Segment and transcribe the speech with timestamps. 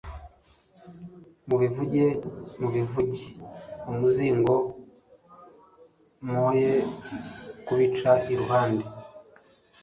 [1.47, 2.05] mubivuge
[2.59, 3.19] mubivuye
[3.89, 4.55] imuzingo,
[6.25, 6.71] mwoye
[7.65, 8.85] kubica iruhande